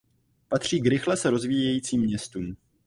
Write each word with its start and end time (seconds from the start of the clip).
Patří 0.47 0.81
k 0.81 0.85
rychle 0.85 1.17
se 1.17 1.29
rozvíjejícím 1.29 2.01
městům. 2.01 2.55